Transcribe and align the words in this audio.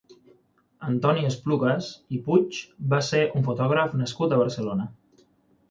Antoni 0.87 1.25
Esplugas 1.27 1.89
i 2.17 2.21
Puig 2.29 2.63
va 2.95 3.03
ser 3.11 3.21
un 3.41 3.47
fotògraf 3.51 3.95
nascut 4.05 4.37
a 4.39 4.43
Barcelona. 4.45 4.91